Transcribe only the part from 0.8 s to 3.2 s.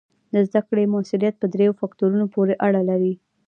مؤثریت په دریو فکتورونو پورې اړه لري.